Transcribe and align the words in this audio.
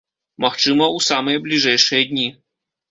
Магчыма, 0.45 0.87
у 0.95 1.03
самыя 1.09 1.43
бліжэйшыя 1.45 2.03
дні. 2.13 2.29